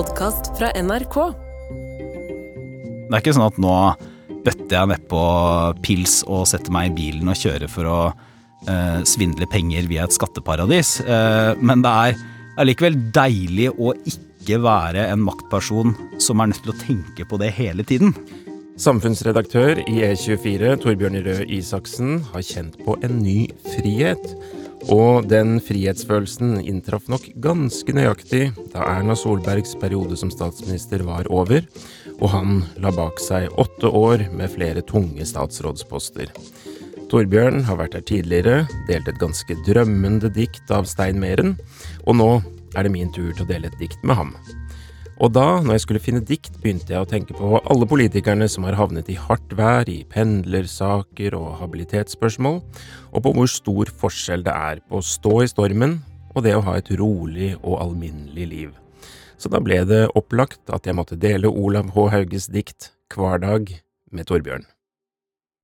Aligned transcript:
podkast 0.00 0.54
fra 0.56 0.70
NRK. 0.80 1.16
Det 3.10 3.12
er 3.12 3.20
ikke 3.20 3.34
sånn 3.36 3.50
at 3.50 3.58
nå 3.60 3.74
bøtter 4.46 4.72
jeg 4.72 4.88
nedpå 4.94 5.22
pils 5.84 6.20
og 6.24 6.46
setter 6.48 6.72
meg 6.72 6.88
i 6.88 6.94
bilen 6.96 7.28
og 7.28 7.36
kjører 7.36 7.68
for 7.68 7.88
å 7.90 7.98
eh, 8.08 9.02
svindle 9.04 9.48
penger 9.52 9.90
via 9.90 10.06
et 10.06 10.16
skatteparadis. 10.16 10.94
Eh, 11.04 11.50
men 11.60 11.84
det 11.84 11.92
er 11.92 12.22
allikevel 12.62 12.96
deilig 13.12 13.68
å 13.76 13.92
ikke 14.08 14.62
være 14.64 15.04
en 15.10 15.20
maktperson 15.26 15.92
som 16.22 16.40
er 16.40 16.54
nødt 16.54 16.62
til 16.64 16.72
å 16.72 16.80
tenke 16.80 17.28
på 17.28 17.40
det 17.42 17.52
hele 17.58 17.84
tiden. 17.84 18.14
Samfunnsredaktør 18.80 19.82
i 19.84 20.00
E24, 20.06 20.78
Torbjørn 20.80 21.20
Røe 21.26 21.44
Isaksen, 21.58 22.22
har 22.32 22.46
kjent 22.46 22.80
på 22.86 22.96
en 23.04 23.20
ny 23.20 23.42
frihet. 23.74 24.32
Og 24.88 25.26
den 25.28 25.58
frihetsfølelsen 25.60 26.62
inntraff 26.64 27.10
nok 27.12 27.26
ganske 27.44 27.92
nøyaktig 27.92 28.46
da 28.72 28.86
Erna 28.86 29.16
Solbergs 29.18 29.74
periode 29.80 30.16
som 30.16 30.32
statsminister 30.32 31.04
var 31.04 31.28
over, 31.28 31.66
og 32.20 32.32
han 32.32 32.62
la 32.80 32.92
bak 32.94 33.20
seg 33.20 33.52
åtte 33.60 33.92
år 33.92 34.24
med 34.32 34.52
flere 34.54 34.84
tunge 34.86 35.26
statsrådsposter. 35.28 36.32
Torbjørn 37.10 37.64
har 37.66 37.80
vært 37.80 37.98
her 37.98 38.06
tidligere, 38.06 38.56
delt 38.88 39.08
et 39.10 39.20
ganske 39.20 39.58
drømmende 39.66 40.30
dikt 40.32 40.70
av 40.72 40.88
Stein 40.88 41.20
Meren, 41.20 41.56
og 42.06 42.16
nå 42.20 42.30
er 42.76 42.86
det 42.86 42.94
min 42.94 43.12
tur 43.12 43.32
til 43.34 43.44
å 43.44 43.50
dele 43.50 43.68
et 43.68 43.80
dikt 43.82 44.00
med 44.06 44.16
ham. 44.16 44.34
Og 45.20 45.28
da, 45.36 45.60
når 45.60 45.76
jeg 45.76 45.82
skulle 45.84 46.00
finne 46.00 46.22
dikt, 46.24 46.54
begynte 46.62 46.94
jeg 46.94 47.04
å 47.04 47.08
tenke 47.08 47.34
på 47.36 47.58
alle 47.68 47.84
politikerne 47.88 48.46
som 48.48 48.64
har 48.64 48.78
havnet 48.78 49.10
i 49.12 49.18
hardt 49.20 49.52
vær, 49.58 49.84
i 49.92 49.98
pendlersaker 50.08 51.34
og 51.36 51.58
habilitetsspørsmål, 51.60 52.60
og 53.12 53.24
på 53.26 53.32
hvor 53.36 53.50
stor 53.52 53.90
forskjell 54.00 54.46
det 54.46 54.54
er 54.54 54.80
på 54.88 55.00
å 55.00 55.04
stå 55.04 55.34
i 55.44 55.50
stormen 55.52 55.98
og 56.32 56.44
det 56.46 56.54
å 56.56 56.62
ha 56.64 56.78
et 56.78 56.88
rolig 56.96 57.50
og 57.60 57.76
alminnelig 57.82 58.46
liv. 58.48 58.70
Så 59.40 59.50
da 59.52 59.60
ble 59.64 59.82
det 59.88 60.06
opplagt 60.16 60.72
at 60.72 60.88
jeg 60.88 60.96
måtte 60.96 61.18
dele 61.20 61.50
Olav 61.52 61.92
H. 61.96 62.06
Hauges 62.14 62.48
dikt 62.52 62.90
Hverdag 63.12 63.74
med 64.12 64.28
Torbjørn. 64.28 64.64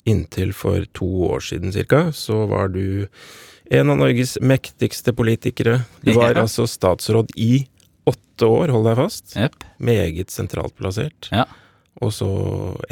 Inntil 0.06 0.52
for 0.54 0.84
to 0.94 1.08
år 1.30 1.40
siden 1.44 1.72
cirka, 1.74 2.10
så 2.14 2.44
var 2.50 2.68
du 2.74 3.06
en 3.74 3.90
av 3.90 3.98
Norges 3.98 4.36
mektigste 4.42 5.14
politikere. 5.16 5.80
Du 6.04 6.12
var 6.18 6.34
Ja. 6.36 6.44
altså 6.44 6.66
statsråd 6.68 7.32
i 7.40 7.64
åtte 8.36 8.48
år, 8.52 8.68
hold 8.74 8.84
deg 8.84 8.98
fast. 9.00 9.36
Yep. 9.36 9.64
Meget 9.80 10.30
sentralt 10.30 10.76
plassert. 10.76 11.30
Ja. 11.32 11.46
Og 12.04 12.12
så 12.12 12.28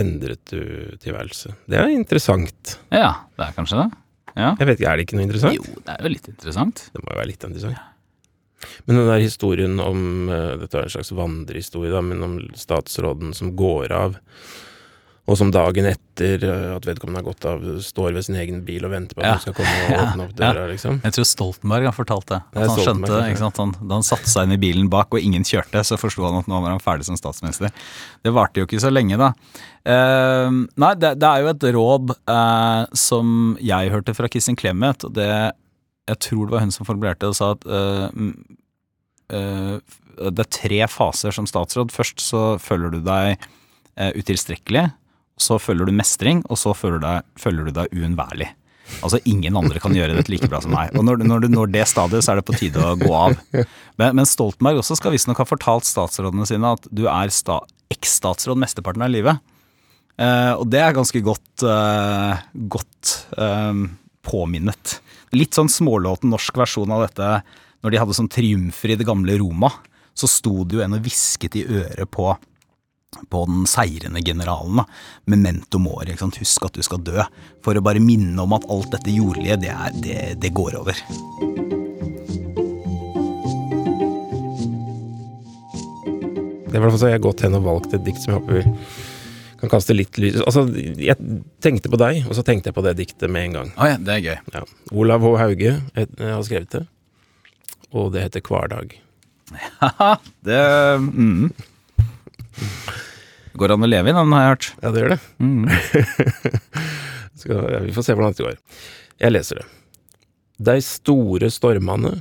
endret 0.00 0.40
du 0.48 0.96
tilværelse. 1.02 1.52
Det 1.68 1.76
er 1.76 1.90
interessant. 1.92 2.78
ja, 2.88 3.12
det 3.36 3.44
er 3.50 3.56
kanskje 3.56 3.82
det. 3.82 3.90
Ja. 4.34 4.54
Jeg 4.58 4.66
vet 4.66 4.80
ikke, 4.80 4.90
Er 4.90 4.96
det 4.96 5.04
ikke 5.04 5.18
noe 5.18 5.26
interessant? 5.28 5.54
Jo, 5.54 5.82
det 5.84 5.92
er 5.92 6.00
jo 6.02 6.10
litt 6.14 6.28
interessant. 6.32 6.86
Det 6.94 7.02
må 7.04 7.12
jo 7.12 7.18
være 7.20 7.28
litt 7.30 7.44
interessant. 7.44 7.90
Men 8.88 8.96
den 8.96 9.10
der 9.10 9.20
historien 9.20 9.80
om 9.84 10.30
eh, 10.32 10.54
Dette 10.62 10.78
er 10.80 10.86
en 10.88 10.94
slags 10.94 11.12
vandrehistorie, 11.12 11.92
da, 11.92 12.00
men 12.00 12.24
om 12.24 12.38
statsråden 12.56 13.34
som 13.36 13.52
går 13.54 13.92
av, 13.92 14.16
og 15.24 15.38
som 15.40 15.48
dagen 15.54 15.86
etter 15.88 16.42
eh, 16.44 16.64
at 16.76 16.84
vedkommende 16.84 17.22
har 17.22 17.26
gått 17.30 17.46
av, 17.48 17.62
står 17.80 18.12
ved 18.12 18.26
sin 18.26 18.36
egen 18.36 18.58
bil 18.66 18.84
og 18.84 18.90
venter 18.92 19.16
på 19.16 19.22
at 19.22 19.26
Ja. 19.26 19.32
noen 19.32 19.44
skal 19.46 19.54
komme 19.56 19.76
og 19.86 20.00
åpne 20.04 20.24
opp 20.26 20.34
døra, 20.36 20.64
liksom. 20.68 20.98
Jeg 21.06 21.14
tror 21.16 21.28
Stoltenberg 21.30 21.88
har 21.88 21.96
fortalt 21.96 22.26
det. 22.28 22.40
At 22.52 22.58
det 22.58 22.66
han 22.68 22.82
skjønte, 22.84 23.20
ikke 23.30 23.40
sant? 23.40 23.60
Han, 23.62 23.72
Da 23.80 23.94
han 24.00 24.04
satte 24.04 24.28
seg 24.28 24.44
inn 24.48 24.56
i 24.58 24.60
bilen 24.60 24.90
bak 24.92 25.16
og 25.16 25.24
ingen 25.24 25.46
kjørte, 25.48 25.80
så 25.88 25.96
forsto 26.00 26.26
han 26.28 26.36
at 26.42 26.50
nå 26.52 26.60
var 26.60 26.74
han 26.74 26.82
ferdig 26.84 27.06
som 27.08 27.16
statsminister. 27.16 27.72
Det 28.22 28.34
varte 28.36 28.60
jo 28.60 28.68
ikke 28.68 28.82
så 28.84 28.92
lenge, 28.92 29.16
da. 29.16 29.30
Eh, 29.88 30.50
nei, 30.84 30.92
det, 31.00 31.14
det 31.20 31.30
er 31.30 31.40
jo 31.46 31.52
et 31.54 31.66
råd 31.78 32.12
eh, 32.36 32.84
som 32.96 33.56
jeg 33.64 33.92
hørte 33.96 34.14
fra 34.16 34.28
Kristin 34.32 34.56
Clemet, 34.60 35.04
og 35.08 35.16
det 35.16 35.30
Jeg 36.08 36.18
tror 36.20 36.44
det 36.46 36.52
var 36.52 36.60
hun 36.66 36.70
som 36.76 36.84
formulerte 36.84 37.24
det 37.24 37.32
og 37.32 37.36
sa 37.38 37.50
at 37.56 37.64
eh, 37.64 38.08
eh, 39.32 39.78
det 40.30 40.44
er 40.44 40.50
tre 40.52 40.82
faser 40.92 41.32
som 41.34 41.46
statsråd. 41.48 41.90
Først 41.94 42.20
så 42.22 42.42
føler 42.62 42.92
du 42.92 43.00
deg 43.06 43.38
eh, 43.96 44.12
utilstrekkelig, 44.20 44.84
så 45.40 45.58
føler 45.58 45.88
du 45.88 45.96
mestring, 45.96 46.42
og 46.48 46.58
så 46.60 46.74
føler 46.76 47.00
du 47.00 47.06
deg, 47.08 47.32
føler 47.40 47.72
uunnværlig. 47.90 48.50
Altså 49.00 49.18
ingen 49.28 49.56
andre 49.56 49.80
kan 49.80 49.94
gjøre 49.96 50.16
dette 50.18 50.30
like 50.32 50.48
bra 50.50 50.60
som 50.62 50.74
meg. 50.74 50.92
Og 50.98 51.06
når, 51.06 51.24
når 51.24 51.44
du 51.44 51.48
når 51.52 51.72
det 51.72 51.86
stadiet, 51.88 52.24
så 52.24 52.34
er 52.34 52.40
det 52.40 52.46
på 52.46 52.56
tide 52.58 52.82
å 52.82 52.94
gå 53.00 53.10
av. 53.16 53.36
Men, 53.94 54.16
men 54.18 54.26
Stoltenberg 54.26 54.80
også 54.80 54.96
skal 54.98 55.14
visstnok 55.14 55.38
ha 55.38 55.46
fortalt 55.46 55.86
statsrådene 55.88 56.46
sine 56.50 56.72
at 56.76 56.88
du 56.90 57.04
er 57.06 57.30
sta, 57.30 57.60
eks-statsråd 57.94 58.58
mesteparten 58.60 59.04
av 59.06 59.12
livet. 59.12 59.38
Eh, 60.20 60.52
og 60.58 60.66
det 60.70 60.80
er 60.82 60.96
ganske 60.96 61.22
godt, 61.24 61.64
eh, 61.66 62.44
godt 62.70 63.12
eh, 63.38 63.84
påminnet. 64.26 64.98
Litt 65.34 65.56
sånn 65.56 65.70
smålåten 65.72 66.30
norsk 66.34 66.58
versjon 66.58 66.92
av 66.94 67.06
dette 67.06 67.30
når 67.84 67.92
de 67.92 68.00
hadde 68.00 68.16
sånn 68.16 68.32
triumfer 68.32 68.94
i 68.94 68.98
det 69.00 69.06
gamle 69.08 69.38
Roma. 69.40 69.72
Så 70.14 70.30
sto 70.30 70.62
det 70.62 70.78
jo 70.78 70.84
en 70.84 70.98
og 70.98 71.06
hvisket 71.06 71.58
i 71.58 71.64
øret 71.66 72.10
på 72.14 72.28
på 73.30 73.44
den 73.48 73.64
seirende 73.70 74.22
generalen. 74.24 74.82
da. 74.82 74.86
Memento 75.30 75.78
mori, 75.78 76.16
husk 76.18 76.64
at 76.66 76.74
du 76.74 76.82
skal 76.82 77.02
dø. 77.04 77.24
For 77.64 77.76
å 77.76 77.84
bare 77.84 78.02
minne 78.02 78.40
om 78.42 78.52
at 78.56 78.66
alt 78.70 78.90
dette 78.94 79.14
jordlige, 79.14 79.60
det, 79.62 79.72
er, 79.72 79.96
det, 80.04 80.20
det 80.42 80.52
går 80.54 80.78
over. 80.80 80.98
Det 86.74 86.80
var 86.82 86.90
så 86.90 87.06
jeg 87.06 87.20
har 87.20 87.22
gått 87.22 87.44
hen 87.46 87.54
og 87.54 87.68
valgt 87.68 87.92
et 87.94 88.02
dikt 88.02 88.24
som 88.24 88.34
jeg 88.34 88.40
håper 88.40 88.56
vi 88.58 89.10
kan 89.64 89.72
kaste 89.78 89.96
litt 89.96 90.18
lys 90.20 90.40
Altså, 90.44 90.66
jeg 90.74 91.16
tenkte 91.64 91.90
på 91.92 92.00
deg, 92.00 92.24
og 92.28 92.36
så 92.36 92.44
tenkte 92.46 92.70
jeg 92.70 92.76
på 92.76 92.84
det 92.84 92.96
diktet 92.98 93.30
med 93.32 93.48
en 93.48 93.56
gang. 93.58 93.70
Å 93.78 93.92
ja, 93.92 94.00
det 94.00 94.16
er 94.16 94.24
gøy. 94.24 94.36
Ja. 94.56 94.64
Olav 94.92 95.24
H. 95.24 95.30
Hauge 95.40 95.70
jeg 95.94 96.08
har 96.20 96.42
skrevet 96.46 96.74
det, 96.74 96.82
og 97.94 98.12
det 98.14 98.26
heter 98.28 98.44
Hverdag. 98.44 98.98
Ja, 99.54 100.16
det 100.46 100.60
mm. 101.04 101.52
Går 103.54 103.74
an 103.74 103.86
å 103.86 103.90
leve 103.90 104.10
i 104.10 104.16
den, 104.16 104.32
har 104.34 104.42
jeg 104.42 104.52
hørt. 104.52 104.68
Ja, 104.82 104.90
det 104.90 105.02
gjør 105.02 105.12
det. 105.14 105.20
Mm. 105.38 105.64
Skal, 107.40 107.60
ja, 107.70 107.80
vi 107.84 107.94
får 107.94 108.06
se 108.06 108.16
hvordan 108.16 108.34
dette 108.34 108.46
går. 108.46 108.58
Jeg 109.22 109.34
leser 109.34 109.60
det. 109.60 109.66
Dei 110.64 110.78
store 110.86 111.50
stormane 111.50 112.16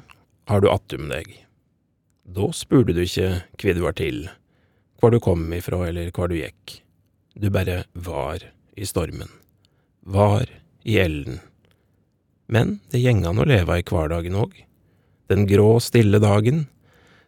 har 0.50 0.62
du 0.62 0.70
attum 0.70 1.10
deg. 1.10 1.30
Da 2.24 2.50
spurte 2.56 2.96
du 2.96 3.04
ikke 3.04 3.44
kvi 3.62 3.76
du 3.78 3.84
var 3.84 3.98
til, 3.98 4.26
hvor 5.02 5.14
du 5.14 5.20
kom 5.22 5.46
ifra 5.54 5.82
eller 5.90 6.12
hvor 6.16 6.30
du 6.32 6.38
gikk. 6.40 6.80
Du 7.34 7.50
bare 7.54 7.84
var 7.94 8.46
i 8.78 8.86
stormen. 8.90 9.30
Var 10.06 10.50
i 10.86 11.00
elden. 11.02 11.40
Men 12.46 12.78
det 12.92 13.02
gjeng 13.02 13.24
an 13.26 13.42
å 13.42 13.48
leve 13.48 13.80
i 13.80 13.86
hverdagen 13.88 14.38
òg. 14.38 14.54
Den 15.32 15.48
grå, 15.50 15.78
stille 15.82 16.20
dagen. 16.22 16.66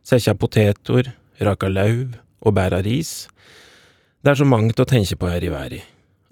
Sekkja 0.05 0.35
potetor, 0.37 1.09
raka 1.41 1.69
lauv 1.71 2.17
og 2.45 2.53
bæra 2.57 2.81
ris. 2.85 3.25
Det 4.25 4.31
er 4.31 4.39
så 4.39 4.45
mangt 4.49 4.79
å 4.81 4.87
tenke 4.89 5.13
på 5.21 5.27
her 5.29 5.43
i 5.45 5.51
verden. 5.53 5.81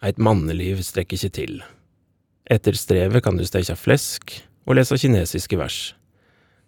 Eit 0.02 0.18
manneliv 0.18 0.80
strekker 0.82 1.14
ikke 1.14 1.30
til. 1.36 1.60
Etter 2.50 2.74
strevet 2.74 3.22
kan 3.22 3.38
du 3.38 3.44
steikja 3.46 3.76
flesk 3.78 4.34
og 4.66 4.80
lese 4.80 4.98
kinesiske 4.98 5.60
vers. 5.60 5.94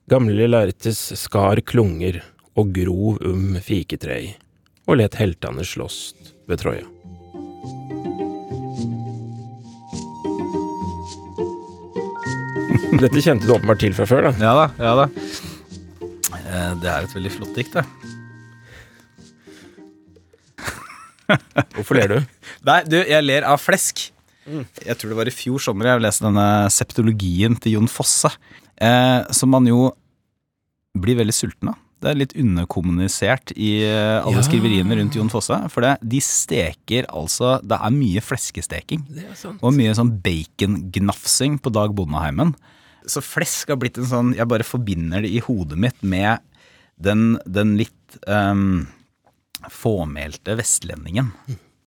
Gamle 0.05 0.45
lærtes 0.45 0.99
skar 1.17 1.63
klunger 1.65 2.21
og 2.53 2.69
grov 2.77 3.17
um 3.25 3.57
fiketrei, 3.57 4.37
og 4.85 5.01
let 5.01 5.17
heltane 5.17 5.65
slåst 5.65 6.35
ved 6.45 6.61
Troja. 6.61 6.85
Dette 13.01 13.17
kjente 13.17 13.49
du 13.49 13.57
åpenbart 13.57 13.81
til 13.81 13.97
fra 13.97 14.05
før, 14.13 14.29
da. 14.29 14.33
Ja 14.45 14.53
da, 14.61 14.69
ja 14.77 14.93
da. 15.01 15.09
Eh, 16.37 16.71
Det 16.85 16.89
er 16.93 17.01
et 17.01 17.17
veldig 17.17 17.33
flott 17.39 17.57
dikt, 17.57 17.73
det. 17.81 18.04
Hvorfor 21.75 21.97
ler 21.97 22.11
du? 22.11 22.17
Nei, 22.67 22.81
du, 22.89 22.97
jeg 23.01 23.23
ler 23.25 23.47
av 23.49 23.61
flesk. 23.61 24.09
Jeg 24.45 24.97
tror 25.01 25.09
det 25.13 25.17
var 25.17 25.29
i 25.29 25.33
fjor 25.33 25.61
sommer 25.63 25.89
jeg 25.89 26.03
leste 26.05 26.25
denne 26.27 26.47
septologien 26.73 27.55
til 27.57 27.79
Jon 27.79 27.89
Fosse, 27.89 28.29
eh, 28.77 29.23
som 29.33 29.49
man 29.55 29.65
jo 29.65 29.87
blir 30.95 31.17
veldig 31.17 31.33
sulten 31.35 31.71
av. 31.73 31.79
Det 32.03 32.11
er 32.11 32.19
litt 32.19 32.35
underkommunisert 32.37 33.55
i 33.57 33.71
eh, 33.87 34.19
alle 34.21 34.37
Ja. 34.37 34.45
skriveriene 34.45 34.97
rundt 34.99 35.15
Jon 35.17 35.31
Fosse. 35.33 35.57
For 35.73 35.81
det, 35.81 35.95
de 36.05 36.19
steker 36.21 37.07
altså 37.09 37.55
Det 37.65 37.79
er 37.81 37.95
mye 37.95 38.21
fleskesteking. 38.21 39.01
Er. 39.15 39.55
Og 39.63 39.73
mye 39.73 39.95
sånn 39.97 40.11
bacongnafsing 40.21 41.57
på 41.63 41.71
Dag 41.73 41.95
Bondeheimen. 41.97 42.53
Så 43.09 43.23
flesk 43.25 43.69
har 43.73 43.77
blitt 43.81 43.97
en 44.01 44.07
sånn 44.09 44.31
Jeg 44.37 44.47
bare 44.49 44.65
forbinder 44.65 45.21
det 45.25 45.29
i 45.33 45.41
hodet 45.45 45.77
mitt 45.81 45.97
med 46.05 46.39
den, 47.01 47.35
den 47.45 47.73
litt 47.79 48.19
um, 48.27 48.85
fåmælte 49.71 50.55
vestlendingen. 50.59 51.31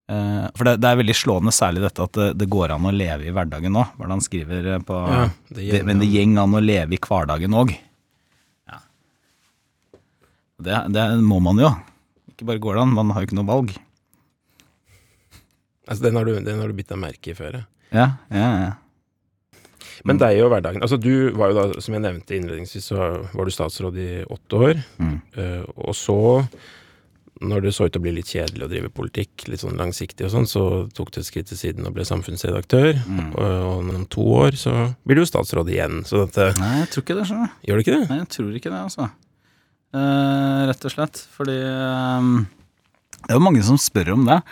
Eh, 0.09 0.47
for 0.57 0.69
det, 0.69 0.79
det 0.81 0.89
er 0.89 1.01
veldig 1.03 1.17
slående 1.17 1.53
særlig 1.53 1.83
dette 1.85 2.07
at 2.07 2.15
det, 2.17 2.29
det 2.41 2.49
går 2.49 2.73
an 2.75 2.89
å 2.89 2.95
leve 2.95 3.29
i 3.29 3.35
hverdagen 3.35 3.75
nå. 3.77 3.85
Han 4.01 4.25
skriver 4.25 4.73
eh, 4.75 4.81
på 4.85 5.03
Ja, 5.13 5.27
det 5.53 5.67
gjeng 5.67 5.85
Men 5.91 6.01
det 6.01 6.09
gjeng 6.09 6.39
an 6.41 6.57
å 6.57 6.65
leve 6.65 6.97
i 6.97 7.03
hverdagen 7.03 7.57
òg. 7.61 7.75
Ja. 8.71 8.81
Det, 10.65 10.81
det 10.97 11.07
må 11.25 11.43
man 11.45 11.61
jo. 11.61 11.75
Ikke 12.33 12.49
bare 12.49 12.65
går 12.65 12.79
det 12.79 12.87
an, 12.87 12.97
man 12.97 13.13
har 13.13 13.23
jo 13.23 13.31
ikke 13.31 13.41
noe 13.41 13.51
valg. 13.53 13.77
Altså, 15.89 16.03
den, 16.05 16.17
har 16.21 16.29
du, 16.29 16.37
den 16.45 16.61
har 16.61 16.69
du 16.69 16.77
bitt 16.77 16.91
deg 16.93 17.01
merke 17.01 17.33
i 17.33 17.37
før, 17.37 17.61
ja. 17.61 17.67
Ja, 17.89 18.09
ja, 18.29 18.49
ja. 18.67 18.75
Men 20.07 20.21
deg 20.21 20.41
og 20.45 20.53
hverdagen. 20.53 20.83
Altså, 20.85 20.99
du 21.01 21.33
var 21.37 21.53
jo 21.53 21.57
da, 21.59 21.83
som 21.83 21.97
jeg 21.97 22.05
nevnte 22.05 22.37
innledningsvis, 22.37 22.91
så 22.93 23.07
var 23.33 23.49
du 23.49 23.53
statsråd 23.53 23.97
i 24.01 24.11
åtte 24.25 24.61
år. 24.69 24.83
Mm. 25.01 25.17
Eh, 25.41 25.65
og 25.85 25.97
så 25.97 26.19
når 27.45 27.65
det 27.65 27.73
så 27.77 27.87
ut 27.87 27.93
til 27.95 28.01
å 28.01 28.05
bli 28.05 28.15
litt 28.17 28.31
kjedelig 28.33 28.67
å 28.67 28.71
drive 28.71 28.91
politikk, 28.95 29.47
litt 29.51 29.63
sånn 29.63 29.79
langsiktig 29.79 30.27
og 30.27 30.33
sånn, 30.33 30.49
så 30.51 30.63
tok 30.95 31.13
du 31.15 31.21
et 31.21 31.29
skritt 31.29 31.49
til 31.51 31.61
siden 31.61 31.87
og 31.89 31.95
ble 31.97 32.07
samfunnsredaktør. 32.09 32.99
Mm. 33.07 33.31
Og, 33.31 33.45
og 33.45 33.95
om 33.95 34.05
to 34.11 34.27
år 34.41 34.59
så 34.59 34.75
blir 35.07 35.21
du 35.21 35.29
statsråd 35.29 35.71
igjen. 35.73 36.03
Så 36.09 36.25
dette 36.25 36.51
Nei, 36.59 36.75
jeg 36.83 36.91
tror 36.93 37.07
ikke 37.07 37.19
det, 37.21 37.29
skjønner 37.31 37.51
du. 37.51 37.63
Gjør 37.69 37.79
du 37.79 37.85
ikke 37.85 37.97
det? 37.97 38.03
Nei, 38.11 38.21
jeg 38.21 38.31
tror 38.35 38.59
ikke 38.61 38.73
det, 38.75 38.83
altså. 38.83 39.09
Eh, 39.97 40.61
rett 40.69 40.85
og 40.85 40.95
slett. 40.95 41.23
Fordi 41.37 41.57
eh, 41.63 42.29
Det 43.23 43.33
er 43.33 43.39
jo 43.39 43.47
mange 43.47 43.65
som 43.67 43.81
spør 43.81 44.15
om 44.19 44.29
det. 44.29 44.43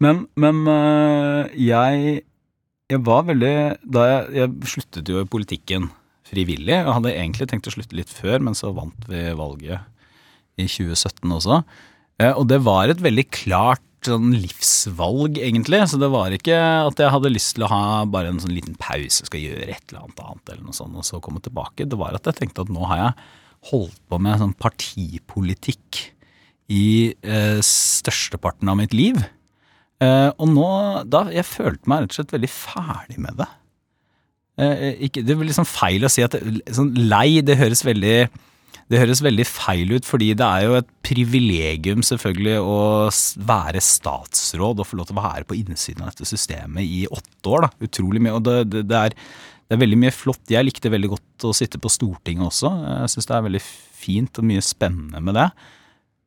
Men, 0.00 0.24
men 0.40 0.64
eh, 0.72 1.54
jeg 1.60 2.24
Jeg 2.90 3.04
var 3.06 3.26
veldig 3.28 3.54
Da 3.84 4.06
jeg, 4.08 4.22
jeg 4.40 4.70
sluttet 4.72 5.10
jo 5.12 5.20
i 5.22 5.28
politikken 5.28 5.90
frivillig. 6.30 6.76
Jeg 6.76 6.94
hadde 6.94 7.14
egentlig 7.14 7.48
tenkt 7.50 7.66
å 7.66 7.74
slutte 7.74 7.96
litt 7.98 8.10
før, 8.10 8.38
men 8.46 8.54
så 8.54 8.70
vant 8.74 9.08
vi 9.10 9.22
valget 9.34 9.82
i 10.60 10.66
2017 10.68 11.26
også. 11.34 11.62
Eh, 12.20 12.34
og 12.34 12.46
det 12.50 12.60
var 12.66 12.92
et 12.92 13.00
veldig 13.02 13.26
klart 13.32 13.86
sånn 14.06 14.30
livsvalg, 14.32 15.38
egentlig. 15.40 15.82
Så 15.90 16.00
det 16.00 16.10
var 16.12 16.32
ikke 16.34 16.56
at 16.86 17.00
jeg 17.00 17.12
hadde 17.14 17.32
lyst 17.32 17.54
til 17.56 17.66
å 17.66 17.72
ha 17.72 17.82
bare 18.08 18.32
en 18.32 18.40
sånn 18.42 18.54
liten 18.56 18.76
pause, 18.80 19.26
skal 19.26 19.42
gjøre 19.42 19.68
et 19.68 19.82
eller 19.90 20.06
annet 20.06 20.24
annet, 20.24 20.44
eller 20.52 20.64
noe 20.68 20.76
sånt, 20.76 20.96
og 20.96 21.06
så 21.06 21.20
komme 21.24 21.42
tilbake. 21.44 21.88
Det 21.88 21.98
var 22.00 22.16
at 22.16 22.28
jeg 22.28 22.40
tenkte 22.40 22.64
at 22.64 22.72
nå 22.72 22.86
har 22.90 23.02
jeg 23.04 23.28
holdt 23.70 24.00
på 24.08 24.20
med 24.22 24.40
sånn 24.40 24.56
partipolitikk 24.56 26.00
i 26.70 27.12
eh, 27.26 27.60
størsteparten 27.66 28.70
av 28.70 28.78
mitt 28.80 28.94
liv. 28.96 29.18
Eh, 30.00 30.28
og 30.30 30.46
nå 30.48 30.68
da, 31.12 31.26
Jeg 31.34 31.44
følte 31.44 31.90
meg 31.90 32.04
rett 32.04 32.14
og 32.14 32.20
slett 32.20 32.36
veldig 32.38 32.52
ferdig 32.52 33.18
med 33.20 33.40
det. 33.42 33.48
Eh, 34.60 34.86
ikke, 35.08 35.24
det 35.26 35.36
blir 35.36 35.50
liksom 35.50 35.68
feil 35.68 36.06
å 36.06 36.12
si 36.12 36.24
at 36.24 36.36
sånn 36.72 36.94
lei, 37.10 37.42
det 37.44 37.58
høres 37.60 37.84
veldig 37.84 38.30
det 38.90 38.98
høres 38.98 39.20
veldig 39.22 39.44
feil 39.46 39.92
ut, 39.94 40.06
fordi 40.08 40.32
det 40.34 40.46
er 40.46 40.64
jo 40.66 40.74
et 40.80 40.88
privilegium 41.06 42.02
selvfølgelig 42.06 42.56
å 42.62 42.78
være 43.46 43.80
statsråd 43.82 44.82
og 44.82 44.86
få 44.88 44.98
lov 44.98 45.06
til 45.10 45.18
å 45.18 45.22
være 45.22 45.46
på 45.46 45.58
innsiden 45.60 46.02
av 46.02 46.10
dette 46.12 46.26
systemet 46.26 46.82
i 46.84 47.04
åtte 47.10 47.52
år. 47.54 47.66
da, 47.68 47.70
Utrolig 47.86 48.22
mye. 48.24 48.34
Og 48.38 48.42
det, 48.48 48.56
det, 48.72 48.82
det, 48.90 48.96
er, 48.98 49.14
det 49.70 49.76
er 49.78 49.82
veldig 49.84 50.00
mye 50.02 50.14
flott. 50.14 50.42
Jeg 50.50 50.66
likte 50.66 50.90
veldig 50.90 51.12
godt 51.12 51.46
å 51.46 51.52
sitte 51.56 51.78
på 51.82 51.92
Stortinget 51.92 52.48
også. 52.50 52.72
Jeg 53.04 53.12
syns 53.14 53.30
det 53.30 53.36
er 53.38 53.46
veldig 53.46 53.62
fint 54.00 54.42
og 54.42 54.48
mye 54.50 54.64
spennende 54.64 55.22
med 55.22 55.38
det. 55.38 55.48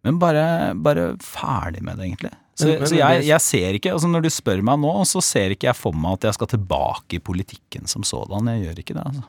Men 0.03 0.17
bare, 0.19 0.45
bare 0.75 1.09
ferdig 1.23 1.83
med 1.83 1.99
det, 1.99 2.07
egentlig. 2.11 2.33
Så, 2.55 2.67
Men- 2.69 2.79
men 2.83 2.89
så 2.91 2.97
jeg, 2.99 3.21
jeg 3.25 3.41
ser 3.41 3.73
ikke, 3.79 3.91
altså 3.95 4.07
Når 4.11 4.21
du 4.21 4.29
spør 4.29 4.59
meg 4.61 4.77
nå, 4.83 4.91
så 5.09 5.21
ser 5.25 5.55
ikke 5.55 5.67
jeg 5.71 5.75
for 5.79 5.91
meg 5.97 6.19
at 6.19 6.27
jeg 6.29 6.35
skal 6.37 6.47
tilbake 6.51 7.17
i 7.17 7.23
politikken 7.23 7.87
som 7.89 8.03
sådan. 8.05 8.51
Jeg 8.55 8.67
gjør 8.67 8.81
ikke 8.83 8.93
det. 8.99 9.05
altså. 9.09 9.23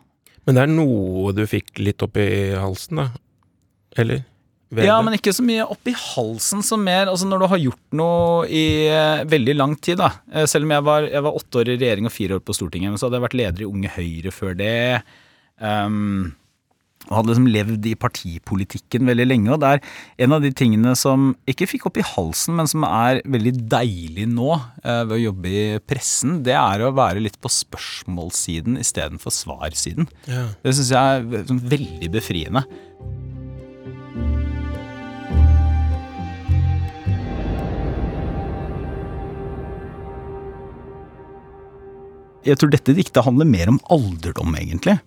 Men 0.45 0.57
det 0.57 0.65
er 0.65 0.73
noe 0.73 1.33
du 1.37 1.45
fikk 1.49 1.81
litt 1.81 2.05
opp 2.05 2.19
i 2.21 2.31
halsen, 2.59 3.01
da? 3.01 3.09
Eller? 4.01 4.25
Ved 4.75 4.89
Ja, 4.89 4.97
men 5.05 5.17
ikke 5.17 5.33
så 5.35 5.45
mye 5.47 5.67
oppi 5.71 5.93
halsen 5.95 6.65
som 6.67 6.81
mer 6.83 7.07
Altså 7.13 7.29
når 7.29 7.43
du 7.43 7.47
har 7.53 7.61
gjort 7.63 7.97
noe 7.99 8.47
i 8.49 8.65
eh, 8.91 9.25
veldig 9.31 9.55
lang 9.57 9.77
tid, 9.79 10.01
da. 10.01 10.11
Eh, 10.33 10.49
selv 10.51 10.67
om 10.67 10.75
jeg 10.75 10.87
var, 10.89 11.09
jeg 11.11 11.27
var 11.27 11.39
åtte 11.39 11.61
år 11.61 11.71
i 11.71 11.77
regjering 11.79 12.09
og 12.09 12.15
fire 12.15 12.39
år 12.39 12.43
på 12.45 12.57
Stortinget, 12.57 12.91
men 12.91 13.01
så 13.01 13.07
hadde 13.07 13.21
jeg 13.21 13.27
vært 13.29 13.39
leder 13.39 13.65
i 13.65 13.69
Unge 13.69 13.93
Høyre 13.95 14.35
før 14.35 14.57
det. 14.59 14.75
Um, 15.63 16.35
og 17.09 17.17
hadde 17.19 17.33
liksom 17.33 17.49
levd 17.53 17.89
i 17.91 17.95
partipolitikken 18.01 19.09
veldig 19.11 19.27
lenge. 19.29 19.53
Og 19.55 19.61
det 19.63 19.73
er 19.75 19.83
en 20.27 20.37
av 20.37 20.45
de 20.45 20.53
tingene 20.57 20.95
som 20.99 21.33
ikke 21.51 21.69
fikk 21.71 21.89
opp 21.91 22.01
i 22.01 22.07
halsen, 22.15 22.57
men 22.59 22.71
som 22.71 22.87
er 22.89 23.21
veldig 23.29 23.55
deilig 23.73 24.29
nå 24.33 24.51
eh, 24.57 25.03
ved 25.05 25.17
å 25.19 25.23
jobbe 25.27 25.53
i 25.53 25.65
pressen, 25.85 26.41
det 26.47 26.57
er 26.57 26.85
å 26.85 26.95
være 26.97 27.23
litt 27.25 27.41
på 27.43 27.53
spørsmålssiden 27.53 28.81
istedenfor 28.81 29.35
svarsiden. 29.35 30.09
Ja. 30.31 30.49
Det 30.65 30.77
syns 30.79 30.95
jeg 30.95 31.29
er 31.35 31.47
sånn 31.51 31.63
veldig 31.75 32.13
befriende. 32.15 32.65
Jeg 42.45 42.61
tror 42.61 42.73
dette 42.75 42.93
diktet 42.93 43.25
handler 43.25 43.49
mer 43.49 43.71
om 43.73 43.79
alderdom, 43.93 44.53
egentlig, 44.61 44.99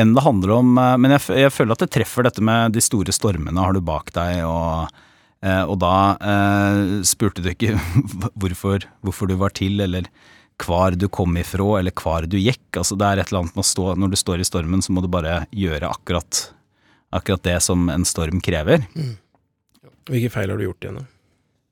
enn 0.00 0.14
det 0.14 0.24
handler 0.24 0.56
om 0.56 0.78
eh, 0.78 0.94
Men 1.00 1.16
jeg, 1.16 1.26
jeg 1.44 1.54
føler 1.54 1.76
at 1.76 1.84
det 1.84 1.92
treffer 1.94 2.26
dette 2.26 2.44
med 2.44 2.74
de 2.74 2.82
store 2.84 3.14
stormene 3.14 3.62
har 3.62 3.74
du 3.76 3.82
bak 3.84 4.12
deg, 4.16 4.42
og, 4.48 4.94
eh, 5.44 5.62
og 5.62 5.78
da 5.82 5.96
eh, 6.18 6.80
spurte 7.06 7.44
du 7.44 7.50
ikke 7.52 7.76
hvorfor, 8.40 8.88
hvorfor 9.04 9.30
du 9.30 9.36
var 9.40 9.54
til, 9.56 9.78
eller 9.84 10.10
hvar 10.62 10.94
du 10.98 11.08
kom 11.10 11.34
ifra, 11.38 11.80
eller 11.80 11.94
hvar 11.98 12.28
du 12.30 12.38
gikk. 12.38 12.62
Altså 12.78 12.98
det 12.98 13.06
er 13.08 13.22
et 13.22 13.30
eller 13.32 13.42
annet 13.42 13.56
med 13.56 13.64
å 13.64 13.66
stå 13.66 13.88
Når 13.98 14.12
du 14.12 14.18
står 14.20 14.42
i 14.42 14.46
stormen, 14.46 14.84
så 14.86 14.94
må 14.94 15.02
du 15.02 15.10
bare 15.10 15.44
gjøre 15.50 15.90
akkurat, 15.90 16.44
akkurat 17.14 17.42
det 17.46 17.58
som 17.66 17.88
en 17.90 18.06
storm 18.06 18.38
krever. 18.44 18.86
Hvilke 20.06 20.30
feil 20.30 20.52
har 20.52 20.60
du 20.60 20.66
gjort 20.68 20.84
igjen, 20.84 21.02
da? 21.02 21.10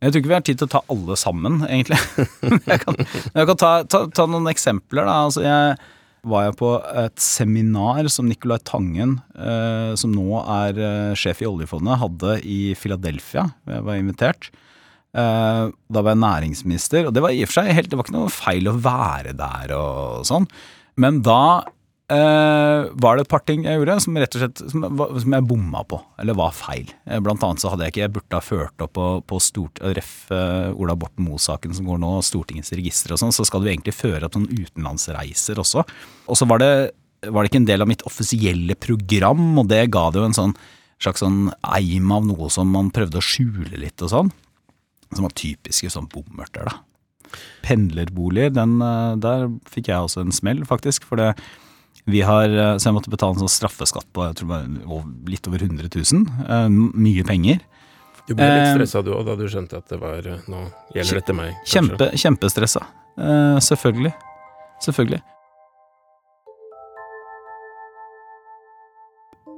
Jeg 0.03 0.11
tror 0.11 0.19
ikke 0.19 0.31
vi 0.33 0.35
har 0.35 0.47
tid 0.47 0.59
til 0.59 0.67
å 0.67 0.73
ta 0.73 0.81
alle 0.91 1.17
sammen, 1.21 1.61
egentlig. 1.69 1.99
jeg 2.73 2.79
kan, 2.83 2.97
jeg 3.07 3.49
kan 3.53 3.59
ta, 3.61 3.69
ta, 3.87 4.01
ta 4.11 4.25
noen 4.27 4.51
eksempler. 4.51 5.07
Da. 5.07 5.19
Altså, 5.29 5.45
jeg 5.47 5.77
var 6.29 6.47
jeg 6.47 6.57
på 6.61 6.71
et 7.03 7.23
seminar 7.23 8.07
som 8.13 8.29
Nicolai 8.31 8.61
Tangen, 8.67 9.17
eh, 9.35 9.93
som 9.99 10.13
nå 10.15 10.39
er 10.41 10.79
eh, 10.79 11.15
sjef 11.19 11.43
i 11.43 11.49
oljefondet, 11.49 11.99
hadde 11.99 12.37
i 12.47 12.61
Philadelphia. 12.79 13.49
Jeg 13.67 13.87
var 13.89 13.99
invitert. 13.99 14.51
Eh, 15.13 15.65
da 15.73 16.03
var 16.03 16.15
jeg 16.15 16.23
næringsminister, 16.23 17.09
og 17.09 17.17
det 17.17 17.25
var 17.25 17.35
i 17.35 17.43
og 17.43 17.51
for 17.51 17.61
seg 17.61 17.75
helt, 17.75 17.91
det 17.91 17.99
var 17.99 18.07
ikke 18.07 18.17
noe 18.21 18.33
feil 18.33 18.71
å 18.71 18.79
være 18.85 19.35
der 19.39 19.75
og 19.77 20.29
sånn. 20.29 20.47
Men 21.03 21.21
da 21.27 21.43
var 22.13 23.17
det 23.17 23.25
et 23.25 23.31
par 23.31 23.43
ting 23.47 23.63
jeg 23.65 23.79
gjorde 23.79 23.95
som 24.05 24.17
rett 24.21 24.35
og 24.37 24.43
slett 24.43 24.63
som, 24.73 24.85
som 25.23 25.37
jeg 25.37 25.47
bomma 25.49 25.85
på, 25.89 26.01
eller 26.21 26.37
var 26.39 26.55
feil. 26.57 26.91
Eh, 27.07 27.21
Blant 27.25 27.45
annet 27.47 27.63
så 27.63 27.71
hadde 27.73 27.87
jeg 27.87 27.95
ikke 27.95 28.03
jeg 28.03 28.15
burde 28.17 28.39
ha 28.39 28.45
ført 28.45 28.85
opp 28.85 28.93
på, 28.99 29.07
på 29.29 29.41
stort, 29.43 29.81
ref 29.97 30.31
eh, 30.35 30.73
Ola 30.75 30.97
Borten 30.99 31.27
Moe-saken 31.29 31.77
som 31.79 31.89
går 31.89 32.03
nå, 32.03 32.11
Stortingets 32.27 32.75
register 32.77 33.15
og 33.15 33.23
sånn, 33.23 33.35
så 33.35 33.47
skal 33.49 33.65
du 33.65 33.71
egentlig 33.71 33.95
føre 33.97 34.27
opp 34.29 34.37
noen 34.39 34.51
utenlandsreiser 34.51 35.63
også. 35.63 35.87
Og 36.27 36.39
så 36.39 36.49
var 36.51 36.63
det, 36.63 36.73
var 37.29 37.43
det 37.43 37.53
ikke 37.53 37.63
en 37.63 37.71
del 37.73 37.87
av 37.87 37.91
mitt 37.91 38.05
offisielle 38.09 38.77
program, 38.77 39.45
og 39.63 39.71
det 39.73 39.85
ga 39.95 40.09
det 40.11 40.23
jo 40.23 40.29
en 40.31 40.39
sånn 40.43 40.57
slags 41.03 41.23
sånn 41.25 41.49
eim 41.75 42.13
av 42.15 42.27
noe 42.29 42.49
som 42.53 42.69
man 42.71 42.93
prøvde 42.95 43.19
å 43.19 43.27
skjule 43.27 43.79
litt 43.81 44.03
og 44.05 44.13
sånn. 44.13 44.33
Som 45.13 45.27
var 45.27 45.35
typiske 45.37 45.91
sånn 45.93 46.09
bommerter, 46.13 46.69
da. 46.69 46.79
Pendlerbolig, 47.65 48.51
den, 48.57 48.77
eh, 48.85 49.17
der 49.23 49.49
fikk 49.71 49.91
jeg 49.91 50.07
også 50.07 50.23
en 50.27 50.35
smell, 50.35 50.63
faktisk. 50.69 51.05
For 51.09 51.21
det, 51.21 51.33
vi 52.07 52.21
har, 52.27 52.45
eh, 52.51 52.77
så 52.79 52.89
jeg 52.91 52.95
måtte 52.97 53.11
betale 53.11 53.37
en 53.37 53.43
sånn 53.45 53.53
straffeskatt 53.53 54.07
på 54.13 54.25
jeg 54.27 54.35
tror 54.41 54.49
det 54.49 54.87
var 54.87 55.05
litt 55.31 55.47
over 55.49 55.59
100 55.59 55.89
000. 55.95 56.27
eh, 56.49 56.69
Mye 56.69 57.25
penger. 57.25 57.61
Du 58.29 58.35
ble 58.35 58.47
litt 58.47 58.69
Eh, 58.69 58.75
stressa 58.77 59.03
du 59.05 59.13
òg, 59.15 59.25
da 59.27 59.35
du 59.37 59.47
skjønte 59.51 59.77
at 59.79 59.89
det 59.89 59.99
var 60.01 60.23
Nå 60.49 60.61
gjelder 60.95 61.21
dette 61.21 61.35
meg. 61.35 61.55
kanskje. 61.65 61.73
Kjempe, 61.73 62.11
kjempestressa. 62.23 62.83
Selvfølgelig. 63.63 64.13
Selvfølgelig. 64.83 65.23